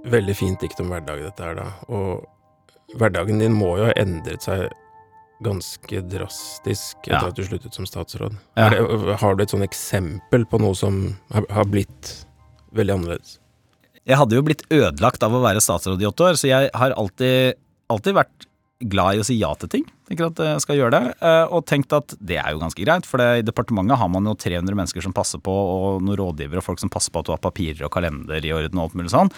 Veldig 0.05 0.35
fint 0.37 0.61
dikt 0.61 0.81
om 0.85 0.91
hverdag, 0.93 1.23
dette 1.25 1.45
her, 1.47 1.55
da. 1.57 1.67
Og 1.89 2.25
hverdagen 3.01 3.39
din 3.41 3.55
må 3.57 3.77
jo 3.81 3.87
ha 3.89 3.95
endret 4.01 4.45
seg 4.45 4.67
ganske 5.45 6.01
drastisk 6.09 6.97
etter 7.09 7.13
Ja. 7.21 7.29
at 7.29 7.35
du 7.37 7.43
sluttet 7.43 7.75
som 7.75 7.87
statsråd. 7.89 8.37
Ja. 8.57 8.67
Er 8.69 8.71
det, 8.71 9.17
har 9.21 9.35
du 9.35 9.43
et 9.43 9.51
sånn 9.51 9.65
eksempel 9.67 10.45
på 10.47 10.61
noe 10.61 10.75
som 10.75 11.17
har, 11.33 11.45
har 11.51 11.65
blitt 11.65 12.27
veldig 12.77 12.97
annerledes? 12.99 13.39
Jeg 14.05 14.19
hadde 14.21 14.37
jo 14.37 14.45
blitt 14.45 14.65
ødelagt 14.69 15.23
av 15.25 15.33
å 15.33 15.41
være 15.45 15.63
statsråd 15.65 16.03
i 16.03 16.09
åtte 16.09 16.27
år, 16.27 16.37
så 16.37 16.51
jeg 16.51 16.69
har 16.77 16.93
alltid, 17.01 17.57
alltid 17.93 18.19
vært 18.19 18.49
glad 18.85 19.17
i 19.17 19.23
å 19.23 19.25
si 19.25 19.39
ja 19.41 19.53
til 19.57 19.71
ting. 19.73 19.85
Tenker 20.09 20.29
at 20.29 20.41
jeg 20.45 20.61
skal 20.61 20.77
gjøre 20.77 20.93
det, 20.99 21.15
eh, 21.25 21.45
og 21.49 21.65
tenkt 21.71 21.95
at 21.97 22.13
det 22.21 22.37
er 22.37 22.53
jo 22.53 22.61
ganske 22.61 22.85
greit, 22.85 23.07
for 23.09 23.23
i 23.25 23.45
departementet 23.47 23.97
har 23.97 24.11
man 24.13 24.29
jo 24.29 24.35
300 24.37 24.77
mennesker 24.77 25.05
som 25.07 25.15
passer 25.17 25.41
på, 25.41 25.53
og 25.55 26.03
noen 26.05 26.19
rådgivere 26.21 26.61
og 26.61 26.67
folk 26.67 26.83
som 26.83 26.93
passer 26.93 27.15
på 27.15 27.23
at 27.23 27.31
du 27.31 27.33
har 27.33 27.41
papirer 27.41 27.87
og 27.87 27.95
kalender 27.95 28.45
i 28.45 28.53
orden 28.53 28.77
og 28.77 28.91
alt 28.91 28.99
mulig 29.01 29.15
sånn. 29.15 29.33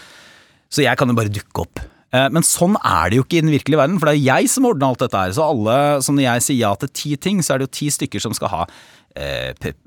Så 0.66 0.82
jeg 0.82 0.98
kan 0.98 1.12
jo 1.12 1.14
bare 1.14 1.30
dukke 1.30 1.62
opp. 1.62 1.84
Eh, 2.10 2.28
Men 2.32 2.42
sånn 2.42 2.74
er 2.82 3.10
det 3.10 3.20
jo 3.20 3.24
ikke 3.26 3.38
i 3.38 3.44
den 3.46 3.54
virkelige 3.54 3.78
verden, 3.78 4.00
for 4.00 4.10
det 4.10 4.16
er 4.18 4.26
jeg 4.42 4.50
som 4.50 4.66
ordner 4.66 4.88
alt 4.88 4.98
dette 5.04 5.22
her. 5.22 5.30
Så 5.36 5.46
alle, 5.46 5.78
så 6.02 6.10
når 6.14 6.26
jeg 6.26 6.42
sier 6.48 6.60
ja 6.64 6.74
til 6.74 6.88
ti 6.88 7.16
ting, 7.16 7.38
så 7.42 7.54
er 7.54 7.58
det 7.62 7.68
jo 7.68 7.76
ti 7.78 7.88
stykker 7.92 8.22
som 8.22 8.34
skal 8.34 8.50
ha 8.50 8.62
eh, 8.66 8.74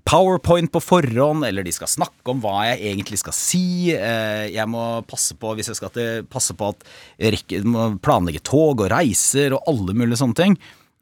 powerpoint 0.10 0.72
på 0.74 0.82
forhånd, 0.82 1.46
eller 1.46 1.66
de 1.66 1.74
skal 1.76 1.90
snakke 1.92 2.34
om 2.34 2.40
hva 2.42 2.64
jeg 2.72 2.82
egentlig 2.92 3.20
skal 3.22 3.36
si. 3.38 3.92
Eh, 3.94 4.48
jeg 4.56 4.66
må 4.72 4.88
passe 5.10 5.38
på, 5.38 5.54
hvis 5.58 5.70
jeg 5.70 5.78
skal 5.78 5.94
til, 5.94 6.24
passe 6.32 6.56
på 6.58 6.72
at 6.74 6.86
jeg 7.22 7.62
må 7.70 7.92
planlegge 8.02 8.42
tog 8.42 8.82
og 8.82 8.90
reiser 8.94 9.54
og 9.58 9.70
alle 9.70 9.94
mulige 9.98 10.22
sånne 10.24 10.40
ting. 10.40 10.58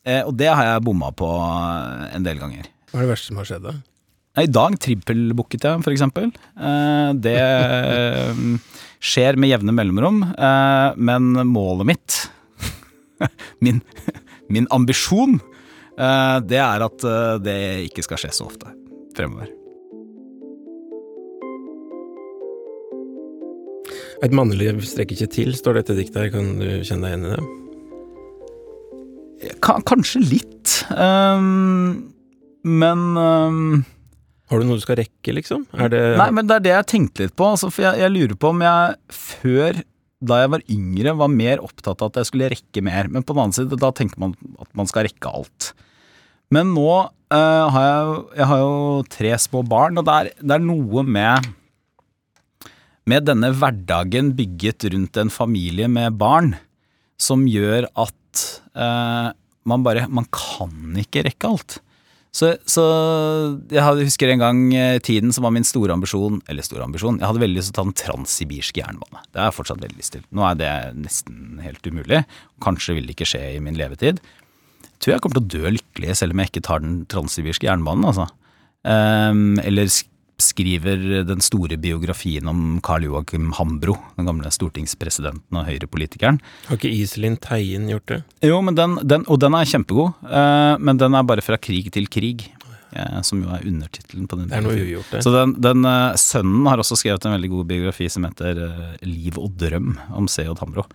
Eh, 0.08 0.24
og 0.28 0.36
det 0.40 0.52
har 0.52 0.74
jeg 0.74 0.86
bomma 0.88 1.12
på 1.16 1.28
eh, 1.28 2.16
en 2.18 2.28
del 2.28 2.40
ganger. 2.42 2.68
Hva 2.92 3.02
er 3.02 3.08
det 3.08 3.14
verste 3.16 3.32
som 3.32 3.40
har 3.42 3.48
skjedd, 3.50 3.68
da? 3.68 3.78
I 4.38 4.46
dag 4.54 4.76
trippelbooket 4.84 5.64
jeg, 5.66 5.82
for 5.82 5.96
eksempel. 5.96 6.28
Eh, 6.60 7.12
Det 7.26 7.38
eh, 7.42 8.42
skjer 9.02 9.40
med 9.40 9.50
jevne 9.56 9.74
mellomrom, 9.76 10.22
eh, 10.36 10.90
men 11.00 11.32
målet 11.50 11.90
mitt, 11.96 12.20
min, 13.66 13.82
min 14.54 14.68
ambisjon, 14.76 15.40
eh, 15.40 15.57
det 15.98 16.60
er 16.62 16.84
at 16.86 17.06
eh, 17.10 17.38
det 17.42 17.58
ikke 17.89 18.06
skal 18.06 18.22
skje 18.22 18.34
så 18.38 18.48
ofte 18.50 18.74
fremover. 19.18 19.50
Et 24.25 24.34
manneliv 24.34 24.82
strekker 24.86 25.18
ikke 25.18 25.34
til, 25.34 25.54
står 25.58 25.80
dette 25.82 25.96
diktet 25.98 26.20
her. 26.24 26.30
Kan 26.34 26.56
du 26.62 26.68
kjenne 26.86 27.06
deg 27.06 27.13
igjen 27.13 27.25
i 27.27 27.36
det? 27.36 27.46
ka- 29.62 29.82
kanskje 29.86 30.22
litt. 30.25 30.74
Um, 30.92 32.13
men 32.66 33.04
um, 33.18 33.84
Har 34.50 34.60
du 34.62 34.68
noe 34.68 34.80
du 34.80 34.84
skal 34.86 35.00
rekke, 35.01 35.36
liksom? 35.36 35.68
Det 35.92 36.01
Nei, 36.20 36.30
men 36.34 36.48
det 36.50 36.58
er 36.58 36.66
det 36.66 36.74
jeg 36.74 36.89
tenkte 36.94 37.27
litt 37.27 37.36
på. 37.38 37.51
Altså, 37.54 37.70
for 37.74 37.86
jeg, 37.86 38.01
jeg 38.04 38.13
lurer 38.16 38.39
på 38.39 38.51
om 38.54 38.63
jeg 38.66 38.98
før, 39.13 39.82
da 40.27 40.42
jeg 40.42 40.54
var 40.56 40.66
yngre, 40.74 41.13
var 41.22 41.34
mer 41.34 41.62
opptatt 41.63 42.01
av 42.01 42.10
at 42.12 42.22
jeg 42.22 42.32
skulle 42.32 42.50
rekke 42.56 42.84
mer. 42.86 43.12
Men 43.13 43.25
på 43.27 43.36
den 43.36 43.44
annen 43.46 43.58
side, 43.58 43.77
da 43.82 43.92
tenker 43.96 44.24
man 44.24 44.34
at 44.58 44.72
man 44.77 44.89
skal 44.89 45.06
rekke 45.10 45.30
alt. 45.42 45.74
Men 46.54 46.74
nå 46.75 46.89
uh, 46.89 47.66
har 47.74 47.88
jeg, 47.88 48.20
jeg 48.39 48.50
har 48.51 48.62
jo 48.63 48.75
tre 49.13 49.34
små 49.44 49.63
barn, 49.68 50.00
og 50.00 50.08
det 50.08 50.18
er, 50.18 50.30
det 50.42 50.58
er 50.58 50.68
noe 50.68 51.04
med 51.08 51.54
med 53.08 53.24
denne 53.24 53.54
hverdagen 53.56 54.34
bygget 54.36 54.89
rundt 54.92 55.18
en 55.22 55.32
familie 55.32 55.88
med 55.88 56.18
barn, 56.20 56.58
som 57.16 57.46
gjør 57.48 57.88
at 57.96 58.48
uh, 58.75 59.32
man 59.68 59.84
bare 59.84 60.08
Man 60.08 60.27
kan 60.32 60.96
ikke 61.00 61.25
rekke 61.27 61.48
alt. 61.48 61.77
Så, 62.32 62.51
så 62.70 62.84
jeg 63.72 64.06
husker 64.06 64.30
en 64.30 64.44
gang 64.44 64.60
i 64.75 65.00
tiden 65.04 65.32
som 65.34 65.48
var 65.48 65.54
min 65.56 65.66
store 65.66 65.96
ambisjon 65.96 66.42
Eller 66.51 66.62
store 66.62 66.86
ambisjon, 66.86 67.18
jeg 67.18 67.25
hadde 67.25 67.42
veldig 67.42 67.58
lyst 67.58 67.72
til 67.72 67.74
å 67.74 67.77
ta 67.80 67.86
den 67.88 67.98
transsibirske 67.98 68.84
jernbane. 68.84 69.24
Det 69.32 69.42
har 69.42 69.50
jeg 69.50 69.58
fortsatt 69.58 69.82
veldig 69.82 69.98
lyst 69.98 70.13
til. 70.18 70.25
Nå 70.36 70.46
er 70.46 70.60
det 70.60 70.74
nesten 71.00 71.63
helt 71.63 71.88
umulig. 71.88 72.22
Kanskje 72.63 73.00
vil 73.00 73.08
det 73.08 73.18
ikke 73.18 73.30
skje 73.32 73.42
i 73.56 73.63
min 73.63 73.80
levetid. 73.80 74.22
Tror 74.98 75.13
jeg 75.13 75.24
kommer 75.24 75.39
til 75.39 75.46
å 75.46 75.54
dø 75.56 75.74
lykkelig 75.77 76.18
selv 76.20 76.36
om 76.36 76.42
jeg 76.42 76.51
ikke 76.51 76.68
tar 76.68 76.84
den 76.84 77.01
transsibirske 77.12 77.70
jernbanen, 77.70 78.08
altså. 78.10 78.30
Um, 78.88 79.58
eller 79.62 79.89
skriver 80.38 81.24
den 81.25 81.42
store 81.42 81.80
biografien 81.82 82.46
om 82.50 82.77
Karl 82.86 83.08
Joakim 83.08 83.50
Hambro, 83.58 83.96
den 84.18 84.27
gamle 84.30 84.51
stortingspresidenten 84.54 85.58
og 85.58 85.66
høyrepolitikeren. 85.66 86.38
Har 86.68 86.77
ikke 86.77 86.94
Iselin 86.94 87.39
Teien 87.42 87.88
gjort 87.89 88.06
det? 88.12 88.20
Jo, 88.46 88.60
men 88.66 88.77
den, 88.77 89.00
den, 89.01 89.25
og 89.27 89.42
den 89.44 89.58
er 89.58 89.70
kjempegod, 89.70 90.13
Uh, 90.27 90.77
men 90.84 91.00
den 91.00 91.16
er 91.18 91.25
bare 91.25 91.44
fra 91.46 91.58
krig 91.62 91.88
til 91.94 92.06
krig, 92.12 92.44
eh, 92.92 93.20
som 93.25 93.39
jo 93.42 93.50
er 93.54 93.63
undertittelen 93.66 94.27
på 94.30 94.38
den. 94.39 94.50
Det 94.51 94.58
er 94.60 94.66
noe 94.66 94.77
ugjort, 94.77 95.10
det. 95.13 95.22
Så 95.25 95.32
den, 95.34 95.54
den 95.63 95.88
eh, 95.88 96.18
sønnen 96.20 96.68
har 96.70 96.82
også 96.82 96.98
skrevet 97.00 97.25
en 97.25 97.34
veldig 97.34 97.50
god 97.54 97.70
biografi 97.70 98.10
som 98.12 98.27
heter 98.27 98.60
Liv 99.08 99.39
og 99.39 99.56
drøm 99.60 99.96
om 100.18 100.30
C.J. 100.30 100.58
Hambro. 100.62 100.86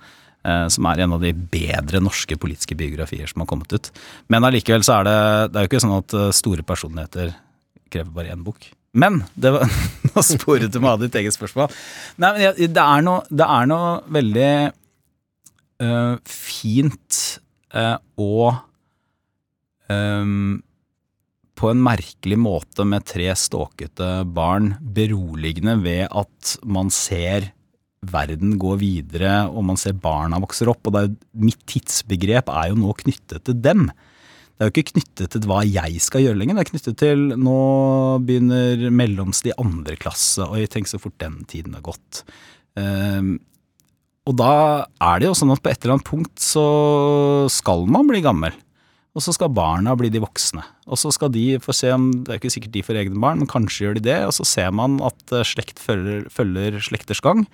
Eh, 0.45 0.67
Som 0.73 0.89
er 0.91 1.05
en 1.05 1.17
av 1.17 1.25
de 1.25 1.33
bedre 1.33 2.03
norske 2.03 2.37
politiske 2.41 2.77
biografier 2.79 3.31
som 3.31 3.45
har 3.45 3.51
kommet 3.51 3.73
ut. 3.73 3.91
Men 4.33 4.47
allikevel 4.49 4.85
så 4.87 5.01
er 5.01 5.09
det 5.09 5.19
Det 5.53 5.59
er 5.59 5.67
jo 5.67 5.73
ikke 5.73 5.83
sånn 5.87 5.99
at 5.99 6.17
eh, 6.19 6.31
store 6.37 6.67
personligheter 6.67 7.35
krever 7.93 8.13
bare 8.15 8.33
én 8.35 8.45
bok. 8.45 8.71
Men 8.93 9.23
det 9.35 9.55
var, 9.55 9.69
Nå 10.13 10.25
sporet 10.27 10.73
du 10.73 10.81
meg 10.81 10.97
av 10.97 11.05
ditt 11.05 11.17
eget 11.21 11.37
spørsmål. 11.37 11.73
Nei, 12.21 12.33
men 12.37 12.59
det, 12.59 12.83
er 12.85 13.07
noe, 13.07 13.23
det 13.33 13.49
er 13.49 13.71
noe 13.71 13.95
veldig 14.13 14.53
øh, 15.87 16.19
fint 16.29 17.23
å 17.73 18.53
og 18.53 18.59
ehm, 19.89 20.61
på 21.57 21.71
en 21.71 21.83
merkelig 21.85 22.39
måte 22.41 22.85
med 22.89 23.07
tre 23.09 23.31
ståkete 23.39 24.11
barn 24.35 24.75
beroligende 24.83 25.77
ved 25.85 26.09
at 26.11 26.57
man 26.65 26.91
ser 26.93 27.53
verden 28.11 28.57
går 28.61 28.81
videre, 28.81 29.35
og 29.51 29.67
man 29.69 29.79
ser 29.81 29.95
barna 29.99 30.41
vokser 30.43 30.71
opp. 30.73 30.89
Og 30.89 30.99
er, 30.99 31.13
mitt 31.39 31.61
tidsbegrep 31.71 32.51
er 32.51 32.73
jo 32.73 32.81
nå 32.81 32.95
knyttet 33.03 33.47
til 33.47 33.61
dem. 33.63 33.87
Det 34.53 34.65
er 34.65 34.69
jo 34.69 34.75
ikke 34.75 34.93
knyttet 34.93 35.33
til 35.35 35.47
hva 35.51 35.63
jeg 35.67 36.03
skal 36.03 36.25
gjøre 36.25 36.41
lenger. 36.41 36.59
Det 36.59 36.65
er 36.65 36.73
knyttet 36.73 36.99
til 37.03 37.23
nå 37.39 37.61
begynner 38.27 38.89
mellomste 38.95 39.53
i 39.53 39.57
andre 39.59 39.97
klasse, 40.01 40.45
og 40.45 40.59
jeg 40.61 40.73
tenker 40.73 40.95
så 40.95 41.03
fort 41.03 41.19
den 41.23 41.41
tiden 41.51 41.79
har 41.79 41.87
gått. 41.87 42.25
Um, 42.79 43.37
og 44.29 44.37
da 44.39 44.53
er 45.03 45.19
det 45.19 45.27
jo 45.27 45.39
sånn 45.39 45.51
at 45.55 45.63
på 45.63 45.71
et 45.73 45.83
eller 45.83 45.97
annet 45.97 46.07
punkt 46.07 46.43
så 46.43 46.67
skal 47.51 47.89
man 47.91 48.07
bli 48.11 48.23
gammel. 48.23 48.55
Og 49.13 49.21
så 49.25 49.35
skal 49.35 49.53
barna 49.53 49.93
bli 49.99 50.09
de 50.09 50.23
voksne. 50.23 50.63
Og 50.89 50.97
så 50.97 51.11
skal 51.13 51.33
de 51.35 51.59
få 51.61 51.75
se 51.77 51.91
om 51.93 52.07
Det 52.25 52.33
er 52.33 52.39
ikke 52.41 52.53
sikkert 52.55 52.73
de 52.77 52.85
får 52.87 53.01
egne 53.03 53.21
barn, 53.21 53.43
men 53.43 53.51
kanskje 53.51 53.85
gjør 53.85 53.99
de 53.99 54.07
det. 54.07 54.19
Og 54.29 54.33
så 54.39 54.47
ser 54.49 54.71
man 54.73 55.01
at 55.05 55.35
eh, 55.35 55.45
slekt 55.45 55.83
følger, 55.83 56.25
følger 56.33 56.79
slekters 56.81 57.21
gang. 57.25 57.45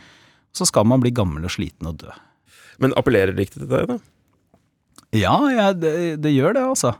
Så 0.58 0.66
skal 0.66 0.86
man 0.90 1.02
bli 1.02 1.14
gammel 1.14 1.46
og 1.46 1.54
sliten 1.54 1.90
og 1.90 2.00
dø. 2.02 2.14
Men 2.82 2.94
appellerer 2.98 3.34
det 3.34 3.46
ikke 3.46 3.60
til 3.60 3.70
deg, 3.70 3.92
da? 3.92 3.98
Ja, 5.16 5.36
ja 5.54 5.68
det, 5.72 5.92
det 6.24 6.34
gjør 6.34 6.56
det, 6.56 6.64
altså. 6.74 6.96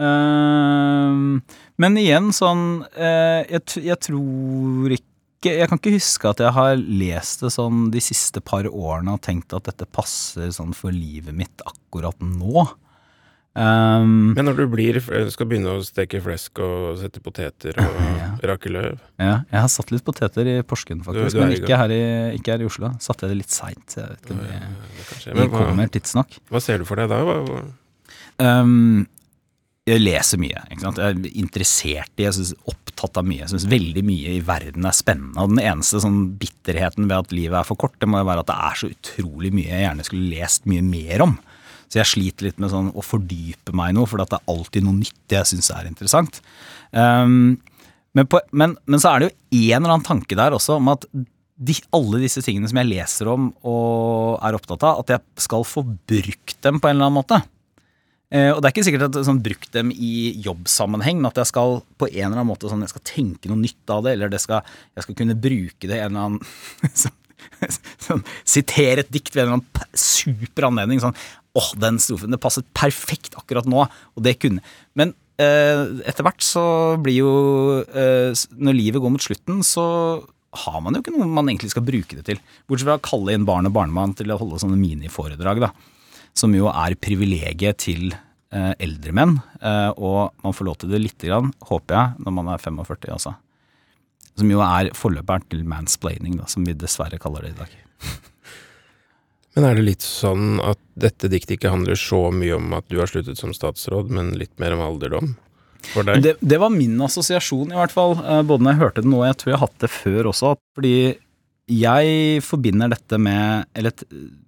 Ehm, 0.00 1.40
men 1.80 1.98
igjen, 2.00 2.30
sånn 2.32 2.82
eh, 2.94 3.42
jeg, 3.50 3.82
jeg 3.90 3.98
tror 4.06 4.94
ikke 4.94 5.50
Jeg 5.50 5.68
kan 5.68 5.80
ikke 5.80 5.94
huske 5.96 6.30
at 6.30 6.40
jeg 6.44 6.52
har 6.52 6.74
lest 6.78 7.42
det 7.44 7.50
sånn 7.54 7.88
de 7.92 8.00
siste 8.04 8.42
par 8.44 8.66
årene 8.68 9.16
og 9.16 9.22
tenkt 9.24 9.54
at 9.56 9.70
dette 9.70 9.88
passer 9.88 10.52
sånn 10.52 10.74
for 10.76 10.92
livet 10.92 11.32
mitt 11.32 11.64
akkurat 11.64 12.16
nå. 12.20 12.66
Ehm, 13.58 14.32
Men 14.36 14.46
når 14.46 14.56
du 14.60 14.66
blir, 14.70 15.00
skal 15.34 15.48
begynne 15.50 15.72
å 15.74 15.80
steke 15.82 16.20
flesk 16.22 16.60
og 16.62 17.00
sette 17.00 17.18
poteter 17.24 17.74
og 17.82 17.96
Ja. 18.20 18.28
rake 18.52 18.70
løv 18.70 18.98
ja, 19.18 19.40
jeg 19.50 19.58
har 19.64 19.68
satt 19.72 19.90
litt 19.90 20.04
poteter 20.06 20.46
i 20.46 20.60
Porsgrunn, 20.62 21.02
faktisk, 21.02 21.34
Du- 21.34 21.40
du 21.40 21.44
men 21.44 21.56
ikke 21.58 21.76
her, 21.80 21.90
i, 21.90 22.02
ikke 22.38 22.52
her 22.54 22.62
i 22.62 22.68
Oslo. 22.70 22.92
Satte 23.02 23.26
jeg 23.26 23.34
det 23.34 23.40
litt 23.42 23.50
seint. 23.54 23.96
Jeg 23.98 24.06
vet 24.06 24.22
ikke 24.22 24.36
om 24.36 24.44
ja, 24.46 24.60
det, 25.34 25.34
det 25.40 25.48
kommer 25.50 25.90
tidsnok. 25.90 26.38
hva 26.48 26.62
ser 26.62 26.78
du 26.78 26.84
for 26.86 26.96
deg 27.02 27.10
da? 27.10 27.18
Hva? 27.26 27.64
Um, 28.40 29.08
jeg 29.90 30.00
leser 30.04 30.38
mye. 30.38 30.62
Ikke 30.70 30.84
sant? 30.86 31.00
Jeg 31.02 31.16
er 31.18 31.34
interessert 31.42 32.12
i, 32.20 32.24
jeg 32.28 32.36
synes 32.38 32.54
opptatt 32.70 33.18
av 33.18 33.26
mye. 33.26 33.42
Jeg 33.42 33.50
syns 33.56 33.66
veldig 33.68 34.04
mye 34.06 34.36
i 34.38 34.40
verden 34.46 34.86
er 34.86 34.94
spennende. 34.94 35.40
Og 35.42 35.50
den 35.56 35.62
eneste 35.64 35.98
sånn 36.04 36.20
bitterheten 36.38 37.08
ved 37.10 37.16
at 37.18 37.34
livet 37.34 37.58
er 37.58 37.66
for 37.66 37.80
kort, 37.80 37.98
det 37.98 38.08
må 38.08 38.20
jo 38.22 38.28
være 38.30 38.44
at 38.46 38.50
det 38.52 38.58
er 38.70 38.78
så 38.84 38.90
utrolig 38.94 39.50
mye 39.56 39.72
jeg 39.72 39.82
gjerne 39.88 40.06
skulle 40.06 40.30
lest 40.38 40.68
mye 40.70 40.84
mer 40.86 41.26
om. 41.26 41.34
Så 41.90 41.98
jeg 41.98 42.10
sliter 42.10 42.46
litt 42.46 42.60
med 42.62 42.70
sånn 42.70 42.92
å 42.94 43.02
fordype 43.02 43.74
meg 43.74 43.90
i 43.90 43.96
noe, 43.98 44.06
for 44.06 44.22
det 44.22 44.28
er 44.30 44.46
alltid 44.52 44.86
noe 44.86 45.00
nytt 45.00 45.34
jeg 45.34 45.50
syns 45.50 45.72
er 45.74 45.88
interessant. 45.90 46.38
Um, 46.94 47.58
men, 48.14 48.28
på, 48.30 48.40
men, 48.54 48.76
men 48.86 49.02
så 49.02 49.12
er 49.12 49.22
det 49.22 49.30
jo 49.30 49.34
en 49.70 49.82
eller 49.82 49.96
annen 49.96 50.06
tanke 50.06 50.38
der 50.38 50.54
også 50.54 50.78
om 50.78 50.90
at 50.92 51.06
de, 51.60 51.76
alle 51.92 52.22
disse 52.22 52.40
tingene 52.44 52.70
som 52.70 52.78
jeg 52.80 52.88
leser 52.88 53.28
om 53.28 53.50
og 53.68 54.38
er 54.46 54.56
opptatt 54.56 54.86
av, 54.86 55.02
at 55.02 55.16
jeg 55.16 55.44
skal 55.44 55.66
få 55.66 55.84
brukt 55.84 56.56
dem 56.64 56.80
på 56.80 56.88
en 56.88 56.96
eller 56.96 57.10
annen 57.10 57.18
måte. 57.20 57.40
Eh, 58.30 58.52
og 58.54 58.60
det 58.60 58.68
er 58.68 58.74
ikke 58.74 58.86
sikkert 58.86 59.08
at 59.08 59.18
jeg 59.18 59.26
sånn, 59.26 59.42
brukt 59.42 59.72
dem 59.74 59.90
i 59.90 60.30
jobbsammenheng, 60.44 61.18
men 61.18 61.30
at 61.32 61.40
jeg 61.42 61.50
skal 61.50 61.80
på 61.98 62.08
en 62.08 62.20
eller 62.22 62.38
annen 62.38 62.52
måte 62.52 62.70
sånn, 62.70 62.84
jeg 62.86 62.94
skal 62.94 63.06
tenke 63.10 63.50
noe 63.50 63.58
nytt 63.58 63.92
av 63.92 64.04
det, 64.06 64.14
eller 64.14 64.30
det 64.32 64.40
skal, 64.42 64.62
jeg 64.94 65.06
skal 65.06 65.18
kunne 65.18 65.38
bruke 65.48 65.90
det 65.90 65.98
i 65.98 66.04
en 66.04 66.14
eller 66.14 66.28
annen 66.28 66.94
sånn, 67.02 67.18
sånn, 68.06 68.24
Sitere 68.46 69.02
et 69.02 69.12
dikt 69.12 69.34
ved 69.34 69.44
en 69.44 69.50
eller 69.50 69.60
annen 69.60 69.98
super 69.98 70.68
anledning. 70.70 71.02
Sånn 71.02 71.18
åh, 71.58 71.70
den 71.82 71.98
strofen, 72.02 72.30
det 72.34 72.42
passet 72.42 72.68
perfekt 72.76 73.34
akkurat 73.38 73.66
nå, 73.68 73.86
og 73.88 74.24
det 74.24 74.36
kunne 74.42 74.62
Men 74.98 75.14
eh, 75.40 75.86
etter 76.06 76.26
hvert 76.26 76.44
så 76.44 76.64
blir 77.02 77.16
jo 77.20 77.32
eh, 77.86 78.30
Når 78.54 78.76
livet 78.76 79.02
går 79.02 79.14
mot 79.16 79.24
slutten, 79.24 79.64
så 79.66 79.86
har 80.66 80.82
man 80.82 80.96
jo 80.96 81.02
ikke 81.02 81.14
noe 81.14 81.30
man 81.30 81.46
egentlig 81.46 81.70
skal 81.70 81.86
bruke 81.86 82.16
det 82.18 82.24
til. 82.26 82.38
Bortsett 82.66 82.88
fra 82.88 82.98
å 82.98 83.02
kalle 83.06 83.36
inn 83.36 83.46
barn 83.46 83.68
og 83.68 83.74
barnemann 83.76 84.16
til 84.18 84.32
å 84.34 84.38
holde 84.40 84.58
sånne 84.58 84.78
miniforedrag, 84.80 85.62
da 85.62 85.70
som 86.36 86.54
jo 86.54 86.70
er 86.70 86.96
privilegiet 87.00 87.80
til 87.82 88.10
eh, 88.12 88.72
eldre 88.78 89.14
menn. 89.16 89.36
Eh, 89.60 89.90
og 89.96 90.34
man 90.44 90.56
får 90.56 90.68
lov 90.68 90.80
til 90.80 90.92
det 90.92 91.02
lite 91.02 91.30
grann, 91.30 91.52
håper 91.70 91.96
jeg, 91.96 92.24
når 92.24 92.36
man 92.38 92.52
er 92.54 92.62
45 92.62 93.14
også. 93.16 93.34
Som 94.40 94.52
jo 94.52 94.62
er 94.64 94.92
forløperen 94.96 95.46
til 95.50 95.64
mansplaining, 95.68 96.38
da, 96.40 96.48
som 96.50 96.66
vi 96.66 96.76
dessverre 96.78 97.20
kaller 97.20 97.46
det 97.46 97.54
i 97.54 97.60
dag. 97.60 97.78
Men 99.56 99.66
er 99.66 99.78
det 99.78 99.86
litt 99.86 100.04
sånn 100.06 100.60
at 100.62 100.78
dette 101.00 101.30
diktet 101.30 101.56
ikke 101.56 101.72
handler 101.72 101.98
så 101.98 102.28
mye 102.34 102.54
om 102.54 102.74
at 102.76 102.86
du 102.90 103.00
har 103.00 103.10
sluttet 103.10 103.40
som 103.40 103.54
statsråd, 103.56 104.12
men 104.14 104.34
litt 104.38 104.52
mer 104.62 104.76
om 104.76 104.84
alderdom 104.84 105.32
for 105.90 106.06
deg? 106.06 106.22
Det, 106.22 106.36
det 106.38 106.60
var 106.62 106.70
min 106.74 106.94
assosiasjon, 107.02 107.72
i 107.72 107.80
hvert 107.80 107.94
fall. 107.94 108.14
eh, 108.20 108.44
både 108.46 108.66
når 108.66 108.72
jeg 108.76 108.82
hørte 108.84 109.04
det 109.04 109.10
nå, 109.10 109.22
og 109.22 109.26
jeg 109.26 109.40
tror 109.40 109.52
jeg 109.52 109.58
har 109.58 109.66
hatt 109.66 109.82
det 109.82 109.90
før 109.94 110.30
også. 110.30 110.52
Fordi 110.78 110.94
jeg 111.70 112.42
forbinder 112.42 112.90
dette 112.90 113.18
med 113.22 113.68
Eller 113.78 113.94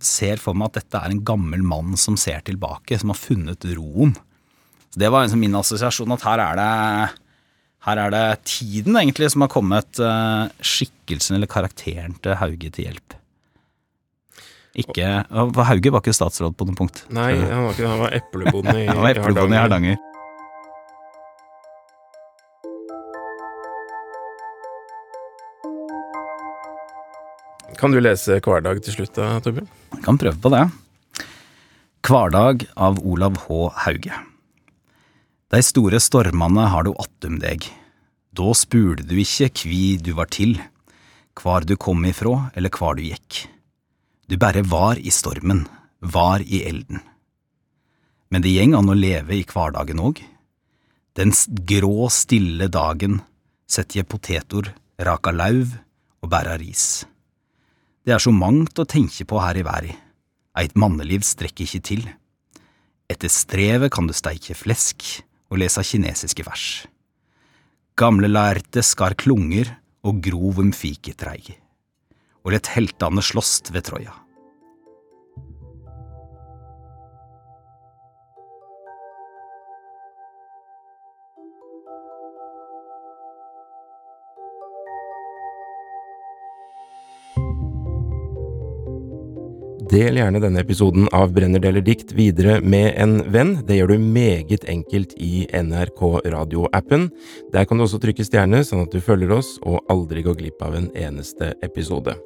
ser 0.02 0.40
for 0.42 0.58
meg 0.58 0.72
at 0.72 0.80
dette 0.80 0.98
er 0.98 1.12
en 1.12 1.22
gammel 1.22 1.62
mann 1.62 1.94
som 2.00 2.16
ser 2.18 2.42
tilbake, 2.46 2.98
som 2.98 3.12
har 3.14 3.18
funnet 3.18 3.66
roen. 3.76 4.14
Så 4.92 5.00
Det 5.00 5.10
var 5.10 5.24
liksom 5.24 5.40
min 5.40 5.58
assosiasjon, 5.58 6.14
at 6.14 6.26
her 6.26 6.42
er 6.46 6.58
det 6.60 7.18
her 7.82 7.98
er 7.98 8.12
det 8.14 8.44
tiden 8.46 8.94
egentlig 8.94 9.32
som 9.32 9.42
har 9.42 9.50
kommet 9.50 9.98
eh, 9.98 10.44
skikkelsen 10.62 11.34
eller 11.34 11.50
karakteren 11.50 12.14
til 12.22 12.38
Hauge 12.38 12.70
til 12.70 12.86
hjelp. 12.86 13.16
Ikke, 14.72 15.04
Hauge 15.28 15.90
var 15.92 16.00
ikke 16.00 16.14
statsråd 16.16 16.54
på 16.56 16.64
noe 16.64 16.76
punkt. 16.78 17.02
Nei, 17.12 17.34
han 17.36 17.66
var 17.66 17.74
ikke 17.74 17.84
det. 17.84 17.90
Han 17.92 18.00
var 18.00 18.14
eplebonde 18.16 18.76
i, 18.80 18.86
Han 18.92 19.02
var 19.04 19.18
eplebonde 19.20 19.58
i 19.58 19.60
Hardanger. 19.60 20.00
Kan 27.76 27.92
du 27.92 27.98
lese 28.00 28.38
Hverdag 28.40 28.80
til 28.86 28.94
slutt 28.94 29.16
da, 29.18 29.34
Torbjørn? 29.42 29.68
Jeg 29.92 30.04
Kan 30.06 30.18
prøve 30.20 30.38
på 30.40 30.52
det. 30.54 30.64
Hverdag 32.06 32.66
av 32.78 33.00
Olav 33.04 33.40
H. 33.44 33.62
Hauge. 33.84 34.20
Dei 35.52 35.60
store 35.66 36.00
stormane 36.00 36.64
har 36.72 36.86
du 36.86 36.94
attum 36.96 37.36
deg. 37.42 37.66
Da 38.32 38.54
spurte 38.56 39.04
du 39.04 39.18
ikkje 39.20 39.50
kvi 39.52 39.82
du 40.00 40.14
var 40.16 40.30
til, 40.32 40.56
kvar 41.36 41.66
du 41.68 41.74
kom 41.76 42.06
ifrå 42.08 42.38
eller 42.56 42.72
kvar 42.72 42.96
du 42.96 43.04
gikk. 43.04 43.44
Du 44.28 44.36
bare 44.40 44.62
var 44.62 44.98
i 44.98 45.10
stormen, 45.10 45.66
var 46.00 46.42
i 46.42 46.62
elden. 46.68 47.00
Men 48.32 48.42
det 48.44 48.54
gjeng 48.54 48.76
an 48.78 48.88
å 48.88 48.96
leve 48.96 49.36
i 49.36 49.44
hverdagen 49.44 50.00
òg. 50.00 50.22
Den 51.18 51.34
grå, 51.68 52.08
stille 52.08 52.70
dagen 52.72 53.20
setter 53.68 54.00
jeg 54.00 54.08
potetor, 54.08 54.70
raka 54.96 55.32
lauv 55.34 55.74
og 56.22 56.30
bæra 56.32 56.56
ris. 56.60 57.04
Det 58.02 58.14
er 58.14 58.22
så 58.22 58.32
mangt 58.34 58.78
å 58.80 58.88
tenke 58.88 59.26
på 59.28 59.38
her 59.42 59.58
i 59.60 59.66
verden. 59.66 59.98
Eit 60.58 60.74
manneliv 60.76 61.22
strekker 61.24 61.64
ikke 61.64 61.80
til. 61.80 62.02
Etter 63.08 63.30
strevet 63.32 63.92
kan 63.92 64.08
du 64.08 64.12
steike 64.16 64.56
flesk 64.56 65.04
og 65.52 65.60
lese 65.62 65.84
kinesiske 65.84 66.44
vers. 66.44 66.66
Gamle 67.96 68.28
lærte 68.28 68.82
skar 68.84 69.16
klunger 69.16 69.70
og 70.04 70.20
grov 70.24 70.60
om 70.60 70.72
fiketreig, 70.76 71.54
og 72.42 72.54
lett 72.54 72.72
heltene 72.74 73.22
slåst 73.24 73.70
ved 73.74 73.86
Troja. 73.86 74.14
Del 89.92 90.16
gjerne 90.16 90.40
denne 90.40 90.62
episoden 90.64 91.04
av 91.12 91.34
Brenner 91.36 91.60
deler 91.60 91.82
dikt 91.84 92.14
videre 92.16 92.62
med 92.64 92.94
en 92.96 93.18
venn. 93.34 93.58
Det 93.68 93.76
gjør 93.76 93.90
du 93.92 94.04
meget 94.14 94.64
enkelt 94.64 95.12
i 95.20 95.42
NRK 95.52 96.00
radioappen. 96.32 97.10
Der 97.52 97.68
kan 97.68 97.76
du 97.76 97.84
også 97.84 98.00
trykke 98.00 98.24
stjerne, 98.24 98.62
sånn 98.64 98.86
at 98.86 98.94
du 98.94 99.04
følger 99.04 99.34
oss 99.36 99.58
og 99.68 99.84
aldri 99.92 100.24
går 100.24 100.38
glipp 100.40 100.64
av 100.64 100.78
en 100.78 100.88
eneste 100.96 101.52
episode. 101.60 102.16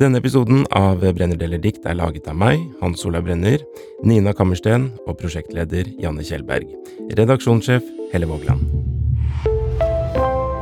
Denne 0.00 0.22
episoden 0.22 0.64
av 0.72 1.04
Brenner 1.04 1.36
deler 1.36 1.60
dikt 1.60 1.84
er 1.84 2.00
laget 2.00 2.24
av 2.32 2.40
meg, 2.40 2.64
Hans 2.80 3.04
Olav 3.04 3.28
Brenner, 3.28 3.60
Nina 4.00 4.32
Kammersten 4.32 4.88
og 5.04 5.20
prosjektleder 5.20 5.92
Janne 6.00 6.24
Kjellberg. 6.24 6.72
Redaksjonssjef 7.20 7.84
Helle 8.16 8.32
Vågland. 8.32 8.64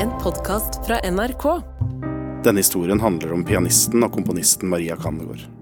En 0.03 0.11
podkast 0.27 0.83
fra 0.83 0.99
NRK. 1.07 1.51
Denne 2.43 2.67
historien 2.67 2.99
handler 2.99 3.39
om 3.39 3.47
pianisten 3.47 4.03
og 4.03 4.17
komponisten 4.19 4.75
Maria 4.75 4.99
Kandegård. 4.99 5.62